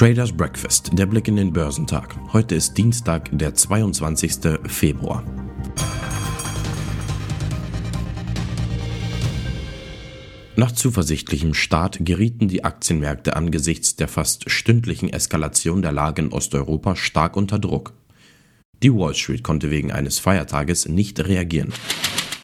Traders 0.00 0.32
Breakfast, 0.32 0.92
der 0.94 1.04
Blick 1.04 1.28
in 1.28 1.36
den 1.36 1.52
Börsentag. 1.52 2.16
Heute 2.32 2.54
ist 2.54 2.72
Dienstag, 2.72 3.28
der 3.32 3.54
22. 3.54 4.58
Februar. 4.64 5.22
Nach 10.56 10.72
zuversichtlichem 10.72 11.52
Start 11.52 11.98
gerieten 12.00 12.48
die 12.48 12.64
Aktienmärkte 12.64 13.36
angesichts 13.36 13.94
der 13.94 14.08
fast 14.08 14.50
stündlichen 14.50 15.12
Eskalation 15.12 15.82
der 15.82 15.92
Lage 15.92 16.22
in 16.22 16.32
Osteuropa 16.32 16.96
stark 16.96 17.36
unter 17.36 17.58
Druck. 17.58 17.92
Die 18.82 18.94
Wall 18.94 19.14
Street 19.14 19.44
konnte 19.44 19.70
wegen 19.70 19.92
eines 19.92 20.18
Feiertages 20.18 20.88
nicht 20.88 21.20
reagieren. 21.20 21.74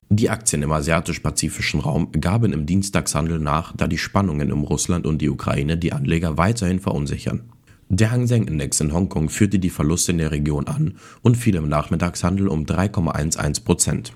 Die 0.09 0.31
Aktien 0.31 0.63
im 0.63 0.71
asiatisch-pazifischen 0.71 1.81
Raum 1.81 2.13
gaben 2.13 2.53
im 2.53 2.65
Dienstagshandel 2.65 3.41
nach, 3.41 3.77
da 3.77 3.89
die 3.89 3.99
Spannungen 3.99 4.53
um 4.53 4.63
Russland 4.63 5.05
und 5.05 5.21
die 5.21 5.29
Ukraine 5.29 5.77
die 5.77 5.93
Anleger 5.93 6.39
weiterhin 6.39 6.79
verunsichern. 6.79 7.51
Der 7.89 8.11
Hang 8.11 8.27
Seng 8.27 8.49
Index 8.49 8.81
in 8.81 8.93
Hongkong 8.93 9.29
führte 9.29 9.61
die 9.61 9.71
Verluste 9.71 10.11
in 10.11 10.19
der 10.19 10.33
Region 10.33 10.67
an 10.67 10.95
und 11.23 11.37
fiel 11.37 11.55
im 11.55 11.69
Nachmittagshandel 11.69 12.49
um 12.49 12.65
3,11 12.65 13.63
Prozent. 13.63 14.13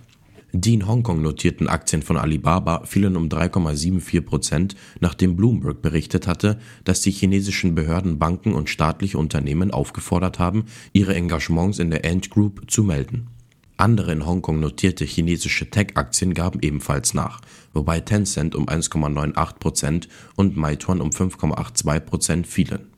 Die 0.53 0.75
in 0.75 0.89
Hongkong 0.89 1.23
notierten 1.23 1.69
Aktien 1.69 2.03
von 2.03 2.17
Alibaba 2.17 2.83
fielen 2.85 3.17
um 3.17 3.29
3,74 3.29 4.23
Prozent, 4.23 4.75
nachdem 4.99 5.37
Bloomberg 5.37 5.83
berichtet 5.83 6.27
hatte, 6.27 6.59
dass 6.83 7.03
die 7.03 7.13
chinesischen 7.13 7.77
Behörden 7.77 8.19
Banken 8.19 8.55
und 8.55 8.69
staatliche 8.69 9.19
Unternehmen 9.19 9.71
aufgefordert 9.71 10.41
haben, 10.41 10.65
ihre 10.93 11.15
Engagements 11.15 11.79
in 11.79 11.93
der 11.93 12.05
Ant 12.05 12.29
Group 12.31 12.69
zu 12.69 12.83
melden. 12.83 13.29
Andere 13.77 14.11
in 14.11 14.27
Hongkong 14.27 14.59
notierte 14.59 15.05
chinesische 15.05 15.71
Tech-Aktien 15.71 16.35
gaben 16.35 16.59
ebenfalls 16.61 17.15
nach, 17.15 17.41
wobei 17.73 18.01
Tencent 18.01 18.57
um 18.57 18.67
1,98% 18.67 20.09
und 20.35 20.57
Meituan 20.57 21.01
um 21.01 21.11
5,82% 21.11 22.45
fielen. 22.47 22.91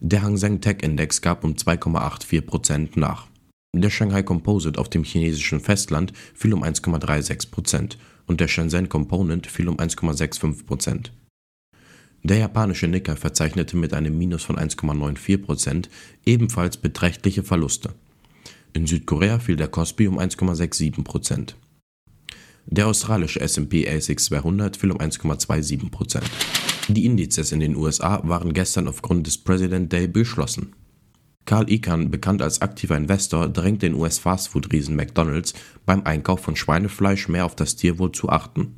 Der 0.00 0.22
Hang 0.22 0.36
Seng 0.36 0.60
Tech 0.60 0.82
Index 0.82 1.22
gab 1.22 1.42
um 1.42 1.54
2,84% 1.54 2.98
nach. 2.98 3.28
Der 3.74 3.88
Shanghai 3.88 4.22
Composite 4.22 4.78
auf 4.78 4.90
dem 4.90 5.04
chinesischen 5.04 5.60
Festland 5.60 6.12
fiel 6.34 6.52
um 6.52 6.62
1,36% 6.62 7.96
und 8.26 8.40
der 8.40 8.48
Shenzhen 8.48 8.90
Component 8.90 9.46
fiel 9.46 9.68
um 9.68 9.78
1,65%. 9.78 11.10
Der 12.22 12.36
japanische 12.38 12.88
Nikkei 12.88 13.16
verzeichnete 13.16 13.76
mit 13.76 13.94
einem 13.94 14.18
Minus 14.18 14.42
von 14.42 14.56
1,94% 14.56 15.88
ebenfalls 16.26 16.76
beträchtliche 16.76 17.42
Verluste. 17.42 17.94
In 18.74 18.86
Südkorea 18.86 19.38
fiel 19.38 19.56
der 19.56 19.68
Kospi 19.68 20.08
um 20.08 20.18
1,67 20.18 21.04
Prozent. 21.04 21.56
Der 22.66 22.86
australische 22.88 23.40
S&P 23.40 23.88
ASX 23.88 24.26
200 24.26 24.76
fiel 24.76 24.90
um 24.90 24.98
1,27 24.98 25.90
Prozent. 25.90 26.28
Die 26.88 27.04
Indizes 27.04 27.50
in 27.50 27.58
den 27.58 27.74
USA 27.74 28.20
waren 28.22 28.52
gestern 28.52 28.86
aufgrund 28.86 29.26
des 29.26 29.38
President 29.38 29.92
Day 29.92 30.06
beschlossen. 30.06 30.72
Karl 31.44 31.70
Icahn, 31.70 32.10
bekannt 32.10 32.42
als 32.42 32.62
aktiver 32.62 32.96
Investor, 32.96 33.48
drängt 33.48 33.82
den 33.82 33.94
US-Fastfood-Riesen 33.94 34.94
McDonald's 34.94 35.54
beim 35.84 36.02
Einkauf 36.04 36.40
von 36.40 36.54
Schweinefleisch 36.54 37.28
mehr 37.28 37.44
auf 37.44 37.56
das 37.56 37.74
Tierwohl 37.74 38.12
zu 38.12 38.28
achten. 38.28 38.76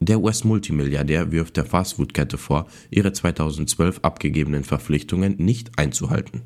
Der 0.00 0.20
US-Multimilliardär 0.20 1.32
wirft 1.32 1.56
der 1.56 1.64
Fastfood-Kette 1.64 2.36
vor, 2.36 2.66
ihre 2.90 3.12
2012 3.12 4.00
abgegebenen 4.02 4.64
Verpflichtungen 4.64 5.36
nicht 5.38 5.78
einzuhalten. 5.78 6.42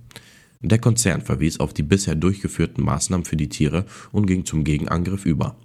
Der 0.60 0.78
Konzern 0.78 1.22
verwies 1.22 1.58
auf 1.58 1.74
die 1.74 1.82
bisher 1.82 2.14
durchgeführten 2.14 2.84
Maßnahmen 2.84 3.24
für 3.24 3.36
die 3.36 3.48
Tiere 3.48 3.84
und 4.12 4.26
ging 4.26 4.44
zum 4.44 4.62
Gegenangriff 4.62 5.24
über. 5.24 5.56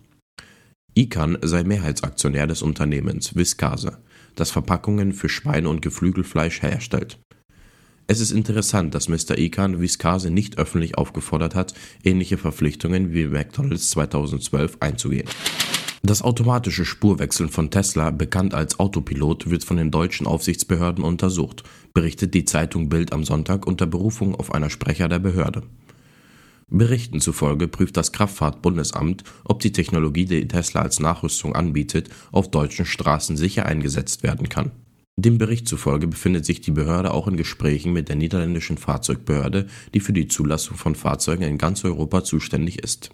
Ican 0.95 1.37
sei 1.41 1.63
Mehrheitsaktionär 1.63 2.45
des 2.45 2.61
Unternehmens 2.61 3.35
Viscase, 3.35 3.97
das 4.35 4.51
Verpackungen 4.51 5.13
für 5.13 5.29
Schweine- 5.29 5.69
und 5.69 5.81
Geflügelfleisch 5.81 6.61
herstellt. 6.61 7.19
Es 8.07 8.19
ist 8.19 8.31
interessant, 8.31 8.93
dass 8.93 9.07
Mr. 9.07 9.37
Ican 9.37 9.79
Viscase 9.79 10.29
nicht 10.29 10.57
öffentlich 10.57 10.97
aufgefordert 10.97 11.55
hat, 11.55 11.73
ähnliche 12.03 12.37
Verpflichtungen 12.37 13.13
wie 13.13 13.27
McDonald's 13.27 13.89
2012 13.91 14.77
einzugehen. 14.81 15.27
Das 16.05 16.21
automatische 16.21 16.83
Spurwechseln 16.83 17.47
von 17.47 17.71
Tesla, 17.71 18.11
bekannt 18.11 18.53
als 18.53 18.77
Autopilot, 18.77 19.49
wird 19.49 19.63
von 19.63 19.77
den 19.77 19.89
deutschen 19.89 20.27
Aufsichtsbehörden 20.27 21.01
untersucht, 21.01 21.63
berichtet 21.93 22.33
die 22.33 22.43
Zeitung 22.43 22.89
Bild 22.89 23.13
am 23.13 23.23
Sonntag 23.23 23.65
unter 23.65 23.85
Berufung 23.85 24.35
auf 24.35 24.53
einer 24.53 24.69
Sprecher 24.69 25.07
der 25.07 25.19
Behörde. 25.19 25.63
Berichten 26.73 27.21
zufolge 27.21 27.67
prüft 27.67 27.97
das 27.97 28.11
Kraftfahrtbundesamt, 28.11 29.23
ob 29.43 29.59
die 29.59 29.71
Technologie, 29.71 30.25
die 30.25 30.47
Tesla 30.47 30.81
als 30.81 30.99
Nachrüstung 30.99 31.55
anbietet, 31.55 32.09
auf 32.31 32.49
deutschen 32.49 32.87
Straßen 32.87 33.37
sicher 33.37 33.67
eingesetzt 33.67 34.23
werden 34.23 34.49
kann. 34.49 34.71
Dem 35.15 35.37
Bericht 35.37 35.67
zufolge 35.67 36.07
befindet 36.07 36.45
sich 36.45 36.61
die 36.61 36.71
Behörde 36.71 37.13
auch 37.13 37.27
in 37.27 37.37
Gesprächen 37.37 37.93
mit 37.93 38.09
der 38.09 38.15
niederländischen 38.15 38.79
Fahrzeugbehörde, 38.79 39.67
die 39.93 39.99
für 39.99 40.13
die 40.13 40.27
Zulassung 40.27 40.75
von 40.75 40.95
Fahrzeugen 40.95 41.43
in 41.43 41.59
ganz 41.59 41.85
Europa 41.85 42.23
zuständig 42.23 42.79
ist. 42.79 43.11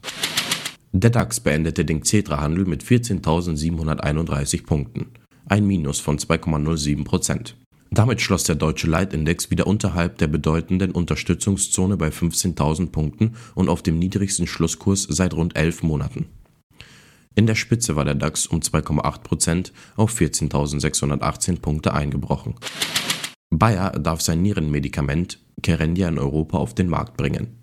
Der 0.94 1.10
DAX 1.10 1.42
beendete 1.42 1.84
den 1.84 2.00
Xetra-Handel 2.00 2.64
mit 2.64 2.82
14.731 2.82 4.66
Punkten, 4.66 5.08
ein 5.46 5.68
Minus 5.68 6.00
von 6.00 6.18
2,07 6.18 7.04
Prozent. 7.04 7.58
Damit 7.92 8.22
schloss 8.22 8.44
der 8.44 8.56
deutsche 8.56 8.88
Leitindex 8.88 9.50
wieder 9.50 9.66
unterhalb 9.66 10.20
der 10.20 10.28
bedeutenden 10.28 10.92
Unterstützungszone 10.92 11.98
bei 11.98 12.10
15.000 12.10 12.92
Punkten 12.92 13.36
und 13.56 13.68
auf 13.68 13.82
dem 13.82 13.98
niedrigsten 13.98 14.46
Schlusskurs 14.46 15.04
seit 15.10 15.34
rund 15.34 15.56
elf 15.56 15.82
Monaten. 15.82 16.28
In 17.36 17.48
der 17.48 17.56
Spitze 17.56 17.96
war 17.96 18.06
der 18.06 18.16
DAX 18.16 18.48
um 18.48 18.60
2,8 18.60 19.22
Prozent 19.22 19.74
auf 19.96 20.20
14.618 20.20 21.62
Punkte 21.62 21.94
eingebrochen. 21.94 22.56
Bayer 23.50 23.92
darf 23.92 24.22
sein 24.22 24.42
Nierenmedikament 24.42 25.40
Kerendia 25.64 26.08
in 26.10 26.20
Europa 26.20 26.58
auf 26.58 26.76
den 26.76 26.90
Markt 26.90 27.18
bringen. 27.18 27.59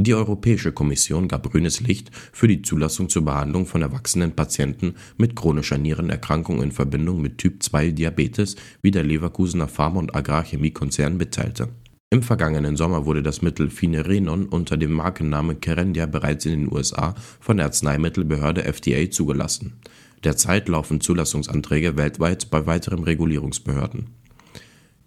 Die 0.00 0.14
Europäische 0.14 0.70
Kommission 0.70 1.26
gab 1.26 1.50
grünes 1.50 1.80
Licht 1.80 2.12
für 2.32 2.46
die 2.46 2.62
Zulassung 2.62 3.08
zur 3.08 3.24
Behandlung 3.24 3.66
von 3.66 3.82
erwachsenen 3.82 4.30
Patienten 4.30 4.94
mit 5.16 5.34
chronischer 5.34 5.76
Nierenerkrankung 5.76 6.62
in 6.62 6.70
Verbindung 6.70 7.20
mit 7.20 7.38
Typ-2-Diabetes, 7.38 8.54
wie 8.80 8.92
der 8.92 9.02
Leverkusener 9.02 9.66
Pharma- 9.66 9.98
und 9.98 10.14
Agrarchemiekonzern 10.14 11.16
mitteilte. 11.16 11.70
Im 12.10 12.22
vergangenen 12.22 12.76
Sommer 12.76 13.06
wurde 13.06 13.24
das 13.24 13.42
Mittel 13.42 13.70
Finerenon 13.70 14.46
unter 14.46 14.76
dem 14.76 14.92
Markennamen 14.92 15.60
Kerendia 15.60 16.06
bereits 16.06 16.46
in 16.46 16.52
den 16.52 16.72
USA 16.72 17.16
von 17.40 17.56
der 17.56 17.66
Arzneimittelbehörde 17.66 18.64
FDA 18.64 19.10
zugelassen. 19.10 19.80
Derzeit 20.22 20.68
laufen 20.68 21.00
Zulassungsanträge 21.00 21.96
weltweit 21.96 22.50
bei 22.50 22.66
weiteren 22.66 23.02
Regulierungsbehörden. 23.02 24.14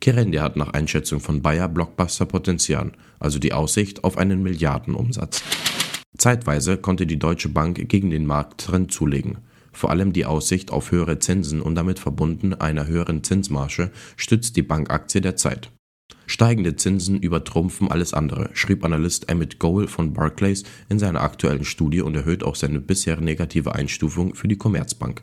Kerendia 0.02 0.42
hat 0.42 0.58
nach 0.58 0.74
Einschätzung 0.74 1.20
von 1.20 1.44
Bayer 1.44 1.70
Blockbuster-Potenzial, 1.70 2.92
also 3.20 3.38
die 3.38 3.54
Aussicht 3.54 4.04
auf 4.04 4.18
einen 4.18 4.42
Milliardenumsatz. 4.42 5.44
Zeitweise 6.18 6.78
konnte 6.78 7.06
die 7.06 7.20
Deutsche 7.20 7.50
Bank 7.50 7.88
gegen 7.88 8.10
den 8.10 8.26
Markttrend 8.26 8.92
zulegen. 8.92 9.38
Vor 9.72 9.92
allem 9.92 10.12
die 10.12 10.26
Aussicht 10.26 10.72
auf 10.72 10.92
höhere 10.92 11.20
Zinsen 11.20 11.62
und 11.62 11.76
damit 11.76 12.00
verbunden 12.00 12.56
einer 12.56 12.88
höheren 12.88 13.24
Zinsmarge 13.24 13.92
stützt 14.18 14.58
die 14.58 14.64
Bankaktie 14.64 15.22
der 15.22 15.36
Zeit. 15.36 15.72
Steigende 16.26 16.76
Zinsen 16.76 17.20
übertrumpfen 17.20 17.90
alles 17.90 18.14
andere, 18.14 18.50
schrieb 18.54 18.84
Analyst 18.84 19.30
Emmett 19.30 19.60
Goel 19.60 19.88
von 19.88 20.14
Barclays 20.14 20.64
in 20.90 20.98
seiner 20.98 21.22
aktuellen 21.22 21.64
Studie 21.64 22.02
und 22.02 22.16
erhöht 22.16 22.44
auch 22.44 22.56
seine 22.56 22.80
bisher 22.80 23.20
negative 23.22 23.76
Einstufung 23.76 24.34
für 24.34 24.48
die 24.48 24.58
Commerzbank. 24.58 25.22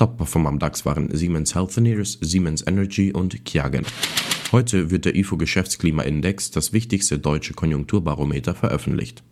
Top-Performer 0.00 0.48
am 0.48 0.58
DAX 0.58 0.86
waren 0.86 1.14
Siemens 1.14 1.54
Healthineers, 1.54 2.16
Siemens 2.22 2.66
Energy 2.66 3.12
und 3.12 3.44
Kiagen. 3.44 3.84
Heute 4.50 4.90
wird 4.90 5.04
der 5.04 5.14
IFO 5.14 5.36
Geschäftsklimaindex, 5.36 6.50
das 6.50 6.72
wichtigste 6.72 7.18
deutsche 7.18 7.52
Konjunkturbarometer, 7.52 8.54
veröffentlicht. 8.54 9.22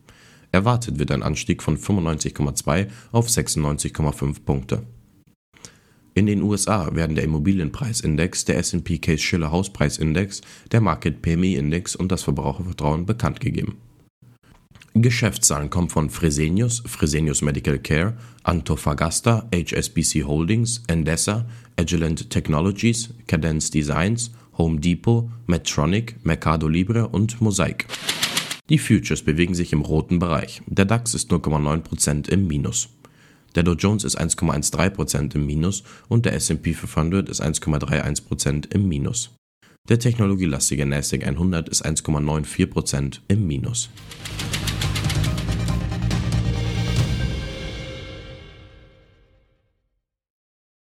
Erwartet 0.52 0.98
wird 0.98 1.10
ein 1.10 1.22
Anstieg 1.22 1.62
von 1.62 1.78
95,2 1.78 2.88
auf 3.12 3.28
96,5 3.28 4.44
Punkte. 4.44 4.82
In 6.12 6.26
den 6.26 6.42
USA 6.42 6.94
werden 6.94 7.16
der 7.16 7.24
Immobilienpreisindex, 7.24 8.44
der 8.44 8.58
S&P 8.58 8.98
Case 8.98 9.22
Shiller 9.22 9.50
Hauspreisindex, 9.50 10.42
der 10.70 10.82
Market 10.82 11.22
PMI 11.22 11.54
Index 11.54 11.96
und 11.96 12.12
das 12.12 12.24
Verbrauchervertrauen 12.24 13.06
bekannt 13.06 13.40
gegeben. 13.40 13.78
Geschäftszahlen 15.02 15.70
kommen 15.70 15.90
von 15.90 16.08
Fresenius, 16.08 16.82
Fresenius 16.86 17.42
Medical 17.42 17.78
Care, 17.78 18.16
Antofagasta, 18.42 19.48
HSBC 19.54 20.24
Holdings, 20.24 20.82
Endesa, 20.86 21.46
Agilent 21.76 22.30
Technologies, 22.30 23.10
Cadence 23.26 23.70
Designs, 23.70 24.30
Home 24.56 24.80
Depot, 24.80 25.30
Medtronic, 25.46 26.16
Mercado 26.24 26.68
Libre 26.68 27.08
und 27.08 27.40
Mosaic. 27.40 27.86
Die 28.68 28.78
Futures 28.78 29.22
bewegen 29.22 29.54
sich 29.54 29.72
im 29.72 29.82
roten 29.82 30.18
Bereich. 30.18 30.62
Der 30.66 30.84
DAX 30.84 31.14
ist 31.14 31.30
0,9% 31.30 32.28
im 32.28 32.46
Minus. 32.46 32.88
Der 33.54 33.62
Dow 33.62 33.74
Jones 33.74 34.04
ist 34.04 34.20
1,13% 34.20 35.34
im 35.34 35.46
Minus 35.46 35.82
und 36.08 36.26
der 36.26 36.34
S&P 36.34 36.74
500 36.74 37.28
ist 37.28 37.42
1,31% 37.42 38.74
im 38.74 38.88
Minus. 38.88 39.30
Der 39.88 39.98
technologielastige 39.98 40.84
Nasdaq 40.84 41.26
100 41.26 41.68
ist 41.70 41.84
1,94% 41.86 43.20
im 43.28 43.46
Minus. 43.46 43.88